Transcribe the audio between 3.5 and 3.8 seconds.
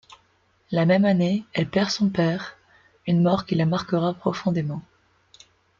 la